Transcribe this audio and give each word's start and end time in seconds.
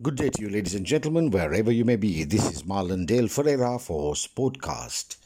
Good 0.00 0.14
day 0.14 0.30
to 0.30 0.42
you, 0.42 0.48
ladies 0.48 0.76
and 0.76 0.86
gentlemen, 0.86 1.32
wherever 1.32 1.72
you 1.72 1.84
may 1.84 1.96
be. 1.96 2.22
This 2.22 2.48
is 2.52 2.62
Marlon 2.62 3.04
Dale 3.04 3.26
Ferreira 3.26 3.80
for 3.80 4.14
Sportcast. 4.14 5.16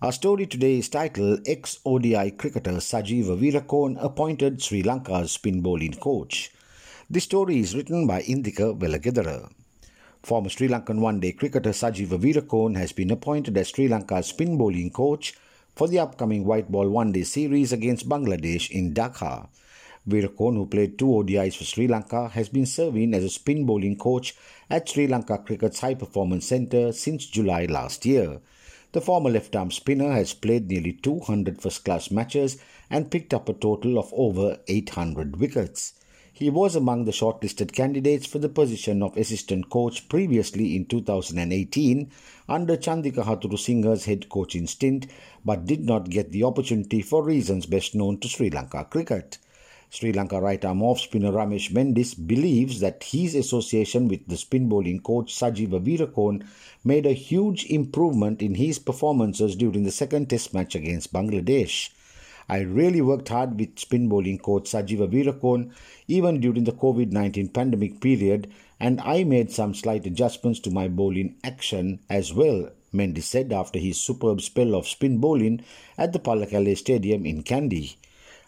Our 0.00 0.12
story 0.12 0.46
today 0.46 0.78
is 0.78 0.88
titled 0.88 1.40
Ex 1.48 1.80
ODI 1.84 2.30
cricketer 2.38 2.74
Sajeev 2.74 3.24
Weerakoon 3.40 3.96
appointed 4.00 4.62
Sri 4.62 4.84
Lanka's 4.84 5.32
spin 5.32 5.62
bowling 5.62 5.94
coach. 5.94 6.52
This 7.10 7.24
story 7.24 7.58
is 7.58 7.74
written 7.74 8.06
by 8.06 8.22
Indika 8.22 8.78
Velagedara. 8.78 9.50
Former 10.22 10.48
Sri 10.48 10.68
Lankan 10.68 11.00
one 11.00 11.18
day 11.18 11.32
cricketer 11.32 11.70
Sajeev 11.70 12.16
Weerakoon 12.20 12.76
has 12.76 12.92
been 12.92 13.10
appointed 13.10 13.58
as 13.58 13.70
Sri 13.70 13.88
Lanka's 13.88 14.28
spin 14.28 14.56
bowling 14.56 14.92
coach 14.92 15.34
for 15.74 15.88
the 15.88 15.98
upcoming 15.98 16.44
white 16.44 16.70
ball 16.70 16.88
one 16.88 17.10
day 17.10 17.24
series 17.24 17.72
against 17.72 18.08
Bangladesh 18.08 18.70
in 18.70 18.94
Dhaka. 18.94 19.48
Weerakoon, 20.08 20.54
who 20.54 20.66
played 20.66 20.98
two 20.98 21.06
ODIs 21.06 21.56
for 21.56 21.64
Sri 21.64 21.86
Lanka, 21.86 22.28
has 22.28 22.48
been 22.48 22.66
serving 22.66 23.12
as 23.12 23.22
a 23.22 23.28
spin 23.28 23.66
bowling 23.66 23.96
coach 23.96 24.34
at 24.70 24.88
Sri 24.88 25.06
Lanka 25.06 25.38
Cricket's 25.38 25.80
High 25.80 25.94
Performance 25.94 26.46
Centre 26.46 26.92
since 26.92 27.26
July 27.26 27.66
last 27.66 28.06
year. 28.06 28.40
The 28.92 29.00
former 29.00 29.30
left 29.30 29.54
arm 29.54 29.70
spinner 29.70 30.10
has 30.12 30.34
played 30.34 30.68
nearly 30.68 30.94
200 30.94 31.60
first 31.60 31.84
class 31.84 32.10
matches 32.10 32.56
and 32.88 33.10
picked 33.10 33.32
up 33.32 33.48
a 33.48 33.52
total 33.52 33.98
of 33.98 34.12
over 34.12 34.58
800 34.66 35.36
wickets. 35.36 35.92
He 36.32 36.48
was 36.48 36.74
among 36.74 37.04
the 37.04 37.12
shortlisted 37.12 37.72
candidates 37.72 38.26
for 38.26 38.38
the 38.38 38.48
position 38.48 39.02
of 39.02 39.16
assistant 39.16 39.68
coach 39.68 40.08
previously 40.08 40.74
in 40.74 40.86
2018 40.86 42.10
under 42.48 42.76
Chandika 42.78 43.24
Hathurusingha's 43.24 44.06
head 44.06 44.30
coaching 44.30 44.66
stint, 44.66 45.06
but 45.44 45.66
did 45.66 45.84
not 45.84 46.08
get 46.08 46.32
the 46.32 46.44
opportunity 46.44 47.02
for 47.02 47.22
reasons 47.22 47.66
best 47.66 47.94
known 47.94 48.18
to 48.20 48.28
Sri 48.28 48.48
Lanka 48.48 48.84
cricket. 48.84 49.36
Sri 49.92 50.12
Lanka 50.12 50.40
right 50.40 50.64
arm 50.64 50.82
off 50.84 51.00
spinner 51.00 51.32
Ramesh 51.32 51.72
Mendis 51.72 52.14
believes 52.14 52.78
that 52.78 53.02
his 53.02 53.34
association 53.34 54.06
with 54.06 54.24
the 54.28 54.36
spin 54.36 54.68
bowling 54.68 55.00
coach 55.00 55.34
Sajeev 55.34 55.84
Weerakoon 55.84 56.46
made 56.84 57.06
a 57.06 57.12
huge 57.12 57.66
improvement 57.66 58.40
in 58.40 58.54
his 58.54 58.78
performances 58.78 59.56
during 59.56 59.82
the 59.82 59.90
second 59.90 60.30
test 60.30 60.54
match 60.54 60.76
against 60.76 61.12
Bangladesh. 61.12 61.90
I 62.48 62.60
really 62.60 63.00
worked 63.00 63.30
hard 63.30 63.58
with 63.58 63.80
spin 63.80 64.08
bowling 64.08 64.38
coach 64.38 64.70
Sajeev 64.70 65.10
Weerakoon 65.10 65.72
even 66.06 66.38
during 66.38 66.62
the 66.62 66.72
COVID 66.72 67.10
19 67.10 67.48
pandemic 67.48 68.00
period, 68.00 68.48
and 68.78 69.00
I 69.00 69.24
made 69.24 69.50
some 69.50 69.74
slight 69.74 70.06
adjustments 70.06 70.60
to 70.60 70.70
my 70.70 70.86
bowling 70.86 71.34
action 71.42 71.98
as 72.08 72.32
well, 72.32 72.70
Mendis 72.94 73.24
said 73.24 73.52
after 73.52 73.80
his 73.80 73.98
superb 73.98 74.40
spell 74.40 74.76
of 74.76 74.86
spin 74.86 75.18
bowling 75.18 75.64
at 75.98 76.12
the 76.12 76.20
Pallekele 76.20 76.76
Stadium 76.76 77.26
in 77.26 77.42
Kandy. 77.42 77.96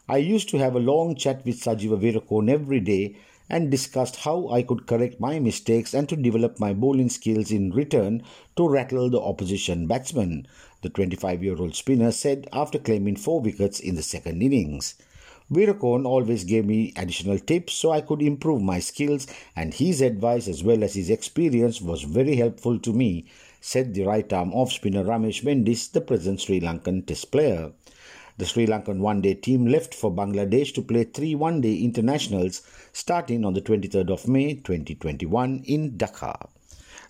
I 0.09 0.17
used 0.17 0.49
to 0.49 0.59
have 0.59 0.75
a 0.75 0.81
long 0.81 1.15
chat 1.15 1.45
with 1.47 1.61
Sajeewa 1.61 1.97
Weerakoon 1.97 2.51
every 2.51 2.81
day 2.81 3.15
and 3.49 3.71
discussed 3.71 4.17
how 4.17 4.49
I 4.49 4.63
could 4.63 4.89
correct 4.89 5.21
my 5.21 5.39
mistakes 5.39 5.95
and 5.95 6.09
to 6.09 6.17
develop 6.17 6.59
my 6.59 6.73
bowling 6.73 7.09
skills 7.09 7.53
in 7.53 7.71
return 7.71 8.25
to 8.57 8.69
rattle 8.69 9.11
the 9.11 9.21
opposition 9.21 9.87
batsmen, 9.87 10.49
the 10.81 10.89
25 10.89 11.45
year 11.45 11.57
old 11.57 11.77
spinner 11.77 12.11
said 12.11 12.49
after 12.53 12.81
claiming 12.81 13.15
four 13.15 13.41
wickets 13.41 13.79
in 13.79 13.95
the 13.95 14.03
second 14.03 14.43
innings. 14.43 14.97
Weerakoon 15.53 16.05
always 16.05 16.43
gave 16.43 16.67
me 16.67 16.93
additional 16.97 17.39
tips 17.39 17.75
so 17.75 17.93
I 17.93 18.01
could 18.01 18.23
improve 18.23 18.61
my 18.61 18.81
skills, 18.81 19.29
and 19.55 19.73
his 19.73 20.01
advice 20.01 20.49
as 20.49 20.65
well 20.65 20.83
as 20.83 20.95
his 20.95 21.11
experience 21.11 21.81
was 21.81 22.03
very 22.03 22.35
helpful 22.35 22.81
to 22.81 22.93
me, 22.93 23.27
said 23.61 23.95
the 23.95 24.03
right 24.03 24.33
arm 24.33 24.53
off 24.53 24.73
spinner 24.73 25.05
Ramesh 25.05 25.45
Mendis, 25.45 25.93
the 25.93 26.01
present 26.01 26.41
Sri 26.41 26.61
Lankan 26.61 27.07
test 27.07 27.31
player. 27.31 27.71
The 28.43 28.49
Sri 28.49 28.67
Lankan 28.67 28.99
one 28.99 29.21
day 29.21 29.35
team 29.35 29.67
left 29.67 29.95
for 29.95 30.11
Bangladesh 30.11 30.75
to 30.75 30.83
play 30.83 31.05
three 31.05 31.37
one 31.37 31.61
day 31.61 31.77
internationals 31.77 32.63
starting 32.93 33.45
on 33.45 33.55
the 33.55 33.61
23rd 33.61 34.11
of 34.11 34.27
May 34.27 34.55
2021 34.55 35.63
in 35.65 35.93
Dhaka. 35.93 36.49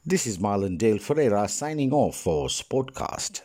This 0.04 0.26
is 0.26 0.36
Marlon 0.36 0.76
Dale 0.76 0.98
Ferreira 0.98 1.48
signing 1.48 1.90
off 1.90 2.16
for 2.16 2.48
Sportcast. 2.48 3.40